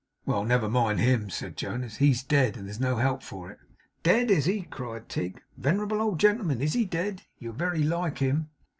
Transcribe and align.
'Well, 0.25 0.43
never 0.45 0.67
mind 0.67 0.99
HIM,' 0.99 1.29
said 1.29 1.55
Jonas. 1.55 1.97
'He's 1.97 2.23
dead, 2.23 2.57
and 2.57 2.65
there's 2.65 2.79
no 2.79 2.95
help 2.95 3.21
for 3.21 3.51
it.' 3.51 3.59
'Dead, 4.01 4.31
is 4.31 4.45
he!' 4.45 4.63
cried 4.63 5.07
Tigg, 5.09 5.43
'Venerable 5.57 6.01
old 6.01 6.19
gentleman, 6.19 6.59
is 6.59 6.73
he 6.73 6.85
dead! 6.85 7.21
You're 7.37 7.53
very 7.53 7.83
like 7.83 8.17
him. 8.17 8.49